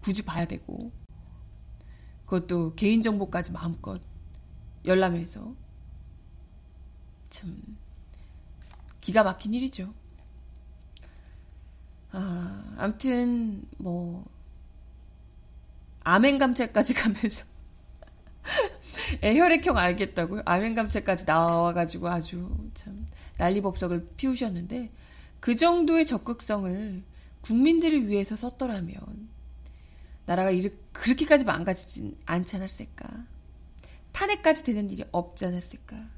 [0.00, 0.92] 굳이 봐야 되고
[2.24, 4.00] 그것도 개인정보까지 마음껏
[4.84, 5.56] 열람해서
[7.30, 7.76] 참
[9.00, 9.92] 기가 막힌 일이죠.
[12.12, 14.24] 아, 아무튼 뭐
[16.04, 17.44] 아멘 감찰까지 가면서
[19.24, 20.42] 애 혈액형 알겠다고요?
[20.44, 24.92] 아멘 감찰까지 나와가지고 아주 참 난리법석을 피우셨는데
[25.42, 27.02] 그 정도의 적극성을
[27.40, 29.28] 국민들을 위해서 썼더라면
[30.24, 33.26] 나라가 이렇게 그렇게까지 망가지진 않지 않았을까?
[34.12, 36.08] 탄핵까지 되는 일이 없지 않았을까?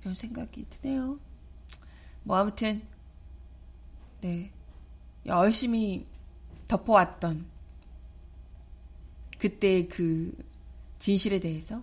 [0.00, 1.18] 이런 생각이 드네요.
[2.22, 2.82] 뭐 아무튼
[4.20, 4.52] 네
[5.26, 6.06] 열심히
[6.68, 7.46] 덮어왔던
[9.36, 10.32] 그때 그
[11.00, 11.82] 진실에 대해서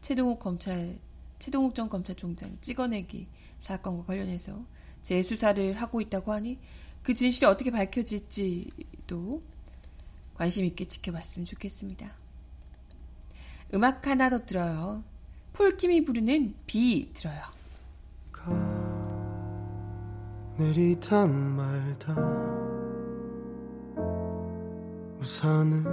[0.00, 0.98] 최동욱 검찰
[1.38, 3.28] 최동욱 전 검찰총장 찍어내기
[3.60, 4.60] 사건과 관련해서
[5.02, 6.58] 재수사를 하고 있다고 하니
[7.02, 9.42] 그 진실이 어떻게 밝혀질지도
[10.34, 12.10] 관심 있게 지켜봤으면 좋겠습니다.
[13.74, 15.04] 음악 하나 더 들어요.
[15.52, 17.42] 폴킴이 부르는 비 들어요.
[20.56, 22.14] 내리다 말다
[25.20, 25.84] 우산을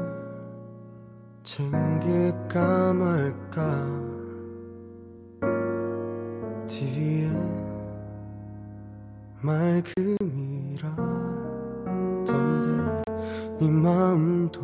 [1.44, 3.88] 챙길까 말까
[6.68, 7.30] 뒤에
[9.42, 10.32] 맑음이라던데
[13.60, 14.62] 네 마음도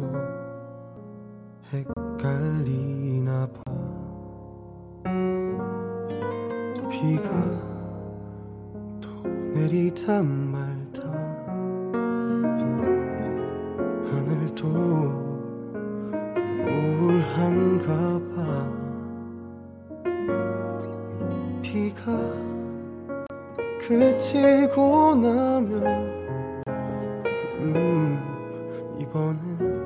[1.71, 3.61] 헷갈리나 봐.
[6.89, 7.29] 비가
[9.53, 11.03] 내리다 말다.
[14.09, 14.67] 하늘도
[16.65, 18.73] 우울한가 봐.
[21.61, 22.52] 비가
[23.87, 25.85] 그치고 나면
[27.59, 29.83] 음 이번엔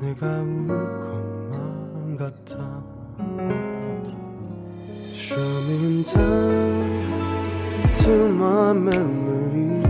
[0.00, 0.68] 내가 울
[1.00, 2.82] 것만 같아
[5.12, 7.04] Showing time
[8.02, 9.83] to my memories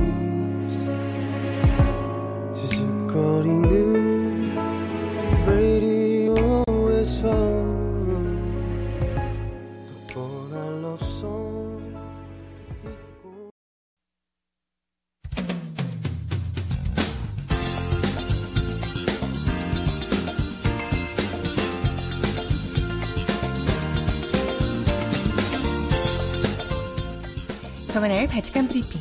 [28.34, 29.00] 바칙한 브리핑.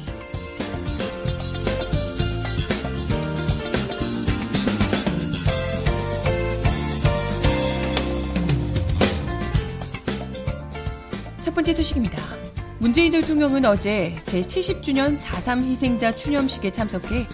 [11.42, 12.22] 첫 번째 소식입니다.
[12.78, 17.26] 문재인 대통령은 어제 제70주년 4.3 희생자 추념식에 참석해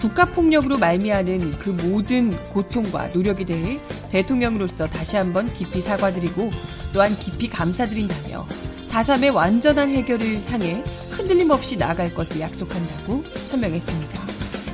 [0.00, 3.80] 국가폭력으로 말미암은 그 모든 고통과 노력에 대해
[4.12, 6.50] 대통령으로서 다시 한번 깊이 사과드리고
[6.92, 8.46] 또한 깊이 감사드린다며
[8.86, 10.84] 4.3의 완전한 해결을 향해
[11.28, 14.18] 흔들림 없이 나아갈 것을 약속한다고 천명했습니다.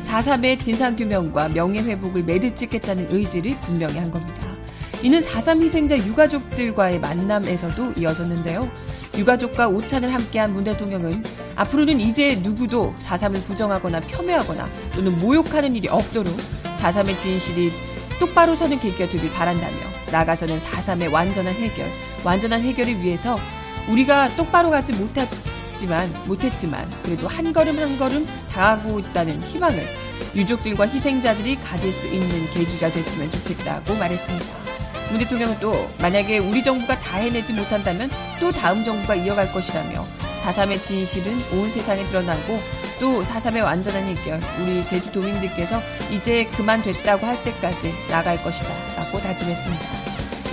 [0.05, 4.47] 4.3의 진상규명과 명예회복을 매듭 짓겠다는 의지를 분명히 한 겁니다.
[5.03, 8.71] 이는 4.3 희생자 유가족들과의 만남에서도 이어졌는데요.
[9.19, 11.25] 유가족과 오찬을 함께한 문 대통령은
[11.57, 16.37] 앞으로는 이제 누구도 4.3을 부정하거나 폄훼하거나 또는 모욕하는 일이 없도록
[16.77, 17.73] 4.3의 진실이
[18.21, 19.77] 똑바로 서는 계기가 되길 바란다며
[20.13, 21.91] 나가서는 4.3의 완전한 해결,
[22.25, 23.37] 완전한 해결을 위해서
[23.89, 25.13] 우리가 똑바로 가지 못
[25.85, 29.89] 했지만, 못했지만 그래도 한 걸음 한 걸음 다하고 있다는 희망을
[30.35, 34.47] 유족들과 희생자들이 가질 수 있는 계기가 됐으면 좋겠다고 말했습니다.
[35.11, 40.07] 문 대통령은 또 만약에 우리 정부가 다 해내지 못한다면 또 다음 정부가 이어갈 것이라며
[40.43, 42.61] 4.3의 진실은 온 세상에 드러나고
[42.99, 49.85] 또 4.3의 완전한 해결 우리 제주도민들께서 이제 그만 됐다고 할 때까지 나갈 것이다 라고 다짐했습니다.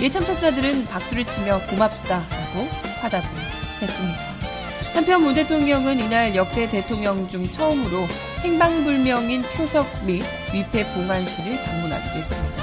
[0.02, 2.68] 이에 참석자들은 박수를 치며 고맙수다 라고
[3.00, 3.28] 화답을
[3.80, 4.31] 했습니다.
[4.94, 8.06] 한편 문 대통령은 이날 역대 대통령 중 처음으로
[8.40, 12.62] 행방불명인 표석 및 위패 봉안실을 방문하기도 했습니다.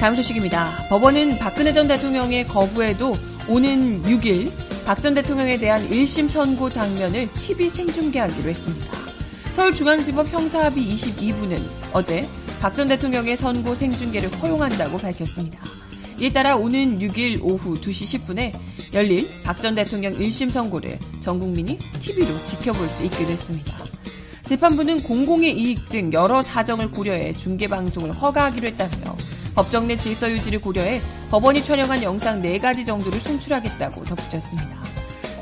[0.00, 0.86] 다음 소식입니다.
[0.88, 3.14] 법원은 박근혜 전 대통령의 거부에도
[3.48, 4.50] 오는 6일
[4.86, 8.86] 박 전 대통령에 대한 1심 선고 장면을 TV 생중계하기로 했습니다.
[9.54, 11.58] 서울중앙지법 형사합의 22부는
[11.92, 12.28] 어제
[12.60, 15.60] 박 전 대통령의 선고 생중계를 허용한다고 밝혔습니다.
[16.18, 18.52] 이에 따라 오는 6일 오후 2시 10분에
[18.94, 23.76] 열릴 박전 대통령 1심 선고를 전 국민이 TV로 지켜볼 수 있기로 했습니다.
[24.44, 29.16] 재판부는 공공의 이익 등 여러 사정을 고려해 중계방송을 허가하기로 했다며
[29.54, 34.78] 법정 내 질서 유지를 고려해 법원이 촬영한 영상 4가지 정도를 송출하겠다고 덧붙였습니다.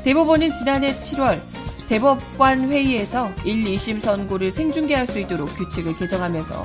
[0.03, 1.41] 대법원은 지난해 7월
[1.87, 6.63] 대법관 회의에서 1, 2심 선고를 생중계할 수 있도록 규칙을 개정하면서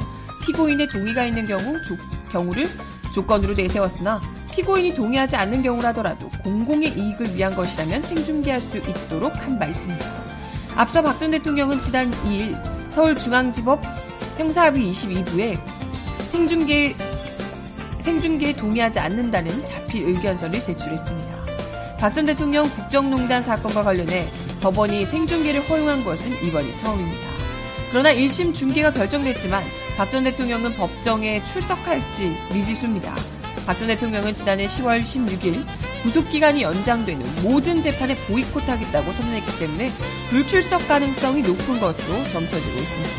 [0.50, 1.96] 피고인의 동의가 있는 경우 조,
[2.32, 2.68] 경우를
[3.14, 9.66] 조건으로 내세웠으나 피고인이 동의하지 않는 경우라더라도 공공의 이익을 위한 것이라면 생중계할 수 있도록 한 바
[9.66, 10.04] 있습니다.
[10.74, 12.56] 앞서 박 전 대통령은 지난 2일
[12.90, 13.80] 서울중앙지법
[14.38, 15.56] 형사합의 22부에
[16.30, 16.96] 생중계
[18.00, 21.44] 생중계에 동의하지 않는다는 자필 의견서를 제출했습니다.
[21.98, 24.24] 박 전 대통령 국정농단 사건과 관련해
[24.62, 27.20] 법원이 생중계를 허용한 것은 이번이 처음입니다.
[27.90, 29.62] 그러나 1심 중계가 결정됐지만
[30.00, 33.14] 박 전 대통령은 법정에 출석할지 미지수입니다.
[33.66, 35.62] 박 전 대통령은 지난해 10월 16일
[36.04, 39.90] 구속기간이 연장되는 모든 재판에 보이콧하겠다고 선언했기 때문에
[40.30, 43.10] 불출석 가능성이 높은 것으로 점쳐지고 있습니다.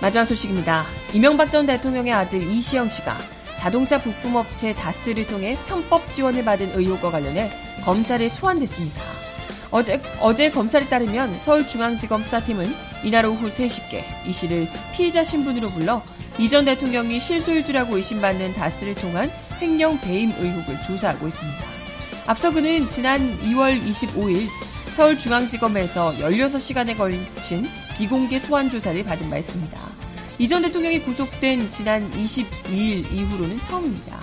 [0.00, 0.86] 마지막 소식입니다.
[1.12, 3.18] 이명박 전 대통령의 아들 이시영 씨가
[3.62, 7.48] 자동차 부품업체 다스를 통해 편법 지원을 받은 의혹과 관련해
[7.84, 9.00] 검찰에 소환됐습니다.
[9.70, 16.02] 어제, 어제 검찰에 따르면 서울중앙지검 수사팀은 이날 오후 3시께 이 씨를 피의자 신분으로 불러
[16.40, 21.64] 이 전 대통령이 실소유주라고 의심받는 다스를 통한 횡령 배임 의혹을 조사하고 있습니다.
[22.26, 24.48] 앞서 그는 지난 2월 25일
[24.96, 29.91] 서울중앙지검에서 16시간에 걸친 비공개 소환 조사를 받은 바 있습니다.
[30.38, 34.20] 이 전 대통령이 구속된 지난 22일 이후로는 처음입니다.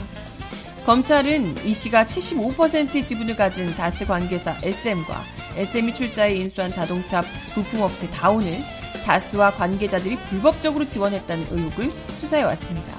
[0.85, 5.23] 검찰은 이 씨가 75%의 지분을 가진 다스 관계사 SM과
[5.55, 7.21] SM이 출자해 인수한 자동차
[7.53, 8.57] 부품업체 다운을
[9.05, 12.97] 다스와 관계자들이 불법적으로 지원했다는 의혹을 수사해 왔습니다.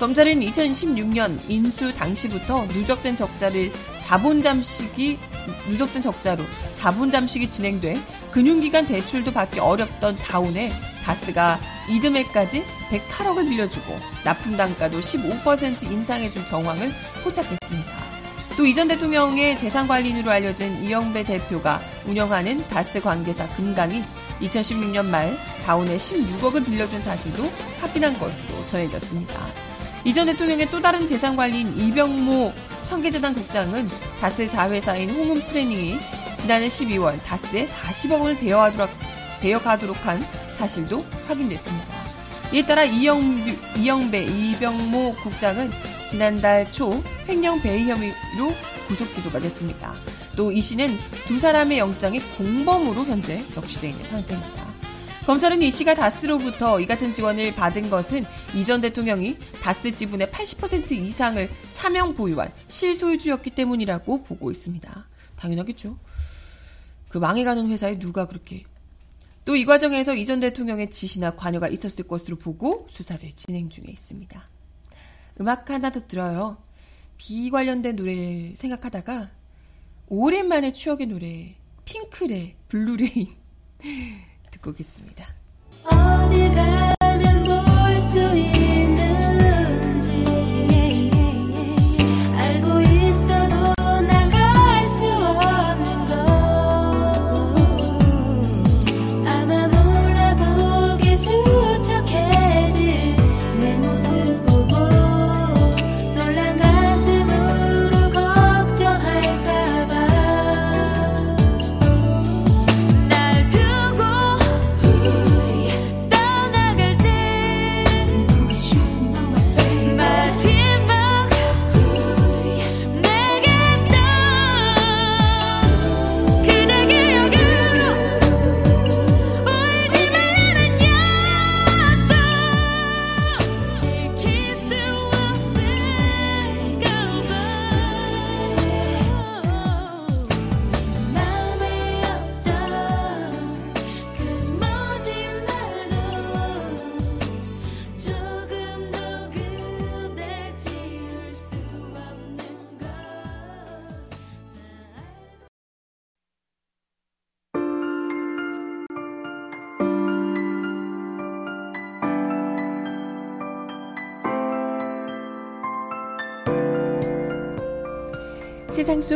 [0.00, 5.18] 검찰은 2016년 인수 당시부터 누적된 적자를 자본 잠식이
[5.68, 7.96] 누적된 적자로 자본 잠식이 진행돼
[8.30, 10.70] 금융기관 대출도 받기 어렵던 다운에
[11.08, 16.92] 다스가 이듬해까지 108억을 빌려주고 납품 단가도 15% 인상해준 정황을
[17.24, 18.08] 포착했습니다.
[18.56, 24.02] 또 이전 대통령의 재산관리인으로 알려진 이영배 대표가 운영하는 다스 관계사 금강이
[24.40, 27.44] 2016년 말 다운에 16억을 빌려준 사실도
[27.80, 29.34] 확인한 것으로 전해졌습니다.
[30.04, 32.52] 이전 대통령의 또 다른 재산관리인 이병모
[32.84, 33.88] 청계재단 국장은
[34.20, 35.98] 다스 자회사인 홍은 프레닝이
[36.38, 38.90] 지난해 12월 다스에 40억 원을 대여하도록,
[39.40, 41.86] 대여하도록 한 사실도 확인됐습니다.
[42.52, 43.22] 이에 따라 이영,
[43.76, 45.70] 이영배, 이병모 국장은
[46.10, 46.90] 지난달 초
[47.28, 48.52] 횡령 배의 혐의로
[48.88, 49.92] 구속 기소가 됐습니다.
[50.36, 50.96] 또 이 씨는
[51.26, 54.66] 두 사람의 영장이 공범으로 현재 적시되어 있는 상태입니다.
[55.26, 61.50] 검찰은 이 씨가 다스로부터 이 같은 지원을 받은 것은 이전 대통령이 다스 지분의 80% 이상을
[61.72, 65.06] 차명 보유한 실소유주였기 때문이라고 보고 있습니다.
[65.36, 65.98] 당연하겠죠.
[67.08, 68.64] 그 망해가는 회사에 누가 그렇게
[69.48, 74.48] 또 이 과정에서 이 전 대통령의 지시나 관여가 있었을 것으로 보고 수사를 진행 중에 있습니다.
[75.40, 76.58] 음악 하나 더 들어요.
[77.16, 79.30] 비 관련된 노래 생각하다가
[80.08, 81.54] 오랜만에 추억의 노래
[81.86, 83.28] 핑클의 Blue Rain
[84.50, 85.24] 듣고 오겠습니다.
[85.86, 87.67] 어디 가면 볼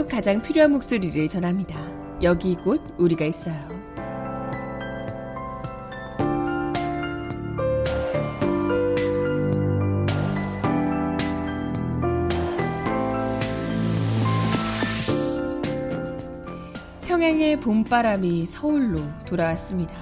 [0.03, 1.79] 속 가장 필요한 목소리를 전합니다.
[2.25, 3.69] 여기 곧 우리가 있어요.
[17.03, 19.95] 평양의 봄바람이 서울로 돌아왔습니다.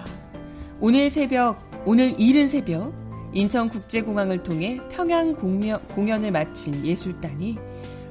[0.80, 2.94] 오늘 새벽, 오늘 이른 새벽
[3.34, 7.58] 인천국제공항을 통해 평양 공연, 공연을 마친 예술단이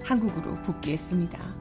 [0.04, 1.59] 한국으로 복귀했습니다.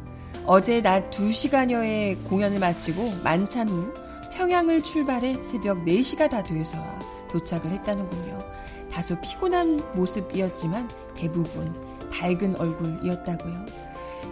[0.51, 3.93] 어제 낮 2시간여의 공연을 마치고 만찬 후
[4.33, 6.79] 평양을 출발해 새벽 4시가 다 되어서
[7.31, 8.39] 도착을 했다는군요.
[8.91, 11.71] 다소 피곤한 모습이었지만 대부분
[12.11, 13.67] 밝은 얼굴이었다고요.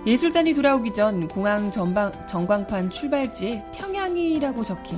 [0.07, 4.97] 예술단이 돌아오기 전 공항 전방, 전광판 출발지에 평양이라고 적힌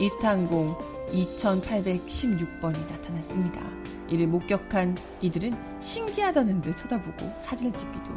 [0.00, 0.66] 이스타항공
[1.12, 3.60] 2816번이 나타났습니다.
[4.08, 8.10] 이를 목격한 이들은 신기하다는 듯 쳐다보고 사진을 찍기도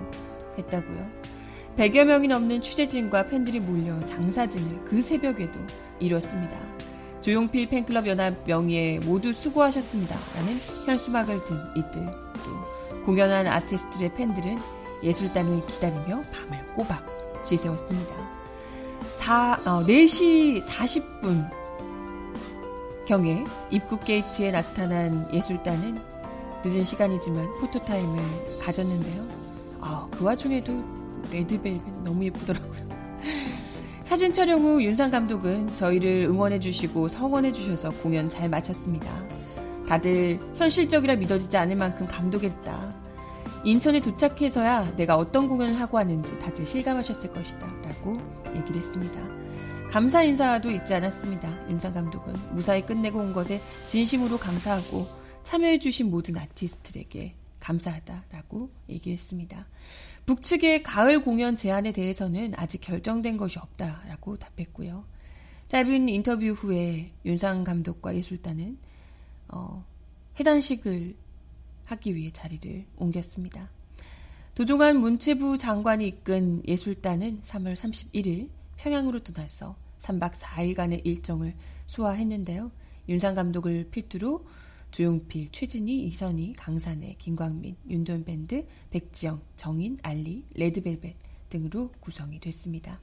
[0.57, 1.38] 했다고요.
[1.79, 5.57] 100여 명이 넘는 취재진과 팬들이 몰려 장사진을 그 새벽에도
[6.01, 6.59] 이뤘습니다.
[7.21, 10.13] 조용필 팬클럽 연합 명의에 모두 수고하셨습니다.
[10.35, 12.05] 라는 현수막을 든 이들
[12.43, 14.57] 또 공연한 아티스트의 팬들은
[15.03, 18.13] 예술단을 기다리며 밤을 꼬박 지새웠습니다.
[19.19, 21.49] 4, 어, 4시 40분
[23.07, 25.97] 경에 입국 게이트에 나타난 예술단은
[26.65, 29.25] 늦은 시간이지만 포토타임을 가졌는데요.
[29.79, 30.98] 아, 그 와중에도
[31.31, 32.89] 레드벨벳 너무 예쁘더라고요.
[34.03, 39.09] 사진 촬영 후 윤상 감독은 저희를 응원해주시고 성원해주셔서 공연 잘 마쳤습니다.
[39.87, 42.95] 다들 현실적이라 믿어지지 않을 만큼 감동했다.
[43.63, 47.67] 인천에 도착해서야 내가 어떤 공연을 하고 왔는지 다들 실감하셨을 것이다.
[47.83, 48.19] 라고
[48.55, 49.19] 얘기를 했습니다.
[49.91, 51.69] 감사 인사도 잊지 않았습니다.
[51.69, 55.07] 윤상 감독은 무사히 끝내고 온 것에 진심으로 감사하고
[55.43, 59.67] 참여해주신 모든 아티스트들에게 감사하다라고 얘기했습니다.
[60.25, 65.05] 북측의 가을 공연 제안에 대해서는 아직 결정된 것이 없다라고 답했고요.
[65.67, 68.77] 짧은 인터뷰 후에 윤상 감독과 예술단은
[69.49, 69.85] 어,
[70.39, 71.15] 해단식을
[71.85, 73.69] 하기 위해 자리를 옮겼습니다.
[74.55, 81.55] 도종환 문체부 장관이 이끈 예술단은 3월 31일 평양으로 떠나서 3박 4일간의 일정을
[81.85, 82.71] 소화했는데요.
[83.07, 84.45] 윤상 감독을 필두로
[84.91, 91.15] 조용필, 최진희, 이선희, 강산혜, 김광민, 윤도현 밴드, 백지영, 정인, 알리, 레드벨벳
[91.49, 92.99] 등으로 구성이 됐습니다.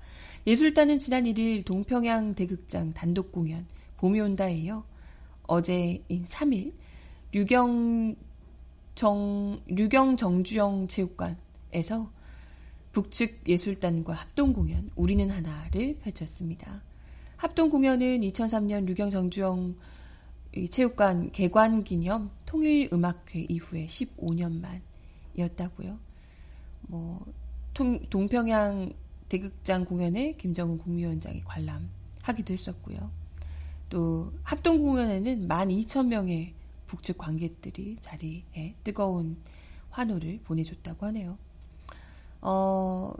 [0.47, 3.67] 예술단은 지난 1일 동평양 대극장 단독 공연
[3.97, 4.85] 봄이 온다에 이어
[5.43, 6.73] 어제인 3일
[7.33, 8.17] 류경
[8.95, 12.11] 정 류경 정주영 체육관에서
[12.93, 16.83] 북측 예술단과 합동 공연 우리는 하나를 펼쳤습니다.
[17.37, 19.77] 합동 공연은 2003년 류경 정주영
[20.71, 24.61] 체육관 개관 기념 통일 음악회 이후에 15년
[25.35, 25.99] 만이었다고요.
[26.89, 27.27] 뭐
[27.75, 28.93] 통, 동평양
[29.29, 33.11] 대극장 공연에 김정은 국무위원장이 관람하기도 했었고요.
[33.89, 36.53] 또 합동 공연에는 12,000명의
[36.87, 39.37] 북측 관객들이 자리에 뜨거운
[39.91, 41.39] 환호를 보내줬다고 하네요.
[42.41, 43.13] 어,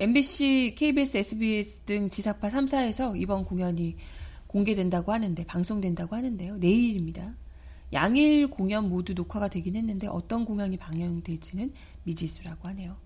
[0.00, 3.96] MBC, KBS, SBS 등 지사파 3사에서 이번 공연이
[4.54, 6.58] 공개된다고 하는데, 방송된다고 하는데요.
[6.58, 7.34] 내일입니다.
[7.92, 11.72] 양일 공연 모두 녹화가 되긴 했는데 어떤 공연이 방영될지는
[12.04, 12.96] 미지수라고 하네요.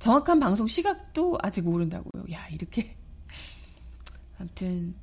[0.00, 2.24] 정확한 방송 시각도 아직 모른다고요.
[2.32, 2.94] 야, 이렇게.
[4.38, 4.94] 아무튼,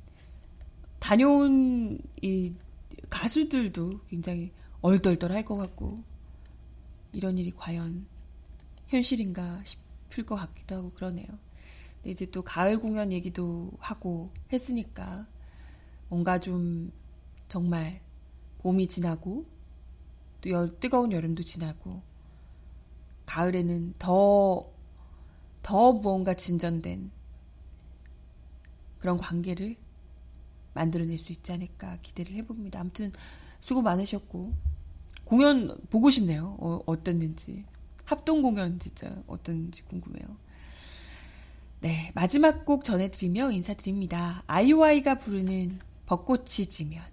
[1.00, 2.52] 다녀온 이
[3.08, 6.04] 가수들도 굉장히 얼떨떨 할 것 같고,
[7.14, 8.06] 이런 일이 과연
[8.86, 11.26] 현실인가 싶을 것 같기도 하고 그러네요.
[11.96, 15.26] 근데 이제 또 가을 공연 얘기도 하고 했으니까
[16.10, 16.92] 뭔가 좀
[17.48, 18.00] 정말
[18.58, 19.46] 봄이 지나고
[20.42, 22.02] 또 열, 뜨거운 여름도 지나고
[23.24, 24.68] 가을에는 더,
[25.62, 27.10] 더 무언가 진전된
[28.98, 29.76] 그런 관계를
[30.74, 32.80] 만들어낼 수 있지 않을까 기대를 해봅니다.
[32.80, 33.12] 아무튼
[33.60, 34.52] 수고 많으셨고
[35.24, 36.56] 공연 보고 싶네요.
[36.58, 37.64] 어, 어땠는지
[38.04, 40.36] 합동 공연 진짜 어떤지 궁금해요.
[41.80, 44.42] 네 마지막 곡 전해드리며 인사드립니다.
[44.48, 45.78] 아이오아이가 부르는
[46.10, 47.04] 벚꽃이 지면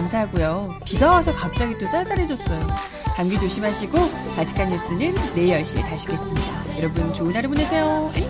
[0.00, 0.78] 감사하고요.
[0.86, 2.66] 비가 와서 갑자기 또 쌀쌀해졌어요.
[3.16, 3.98] 감기 조심하시고
[4.34, 6.78] 발칙한 뉴스는 내일 10시에 다시 뵙겠습니다.
[6.78, 8.10] 여러분 좋은 하루 보내세요.
[8.14, 8.29] 안녕.